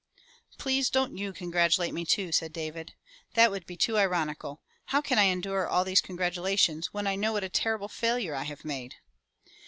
[0.57, 2.95] "Please don't you congratulate me too," said David."
[3.35, 4.59] That would be too ironical.
[4.85, 8.33] How can I endure all these congratula tions when I know what a terrible failure
[8.33, 8.95] I have made?"